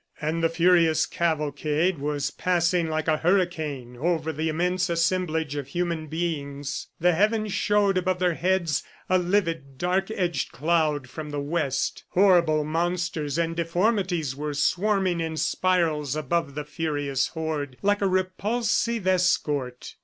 And 0.19 0.43
the 0.43 0.49
furious 0.49 1.05
cavalcade 1.05 1.99
was 1.99 2.31
passing 2.31 2.87
like 2.89 3.07
a 3.07 3.17
hurricane 3.17 3.95
over 3.97 4.33
the 4.33 4.49
immense 4.49 4.89
assemblage 4.89 5.55
of 5.55 5.67
human 5.67 6.07
beings. 6.07 6.87
The 6.99 7.13
heavens 7.13 7.53
showed 7.53 7.99
above 7.99 8.17
their 8.17 8.33
heads, 8.33 8.81
a 9.11 9.19
livid, 9.19 9.77
dark 9.77 10.09
edged 10.09 10.51
cloud 10.51 11.07
from 11.07 11.29
the 11.29 11.39
west. 11.39 12.03
Horrible 12.13 12.63
monsters 12.63 13.37
and 13.37 13.55
deformities 13.55 14.35
were 14.35 14.55
swarming 14.55 15.19
in 15.19 15.37
spirals 15.37 16.15
above 16.15 16.55
the 16.55 16.65
furious 16.65 17.27
horde, 17.27 17.77
like 17.83 18.01
a 18.01 18.07
repulsive 18.07 19.05
escort. 19.05 19.93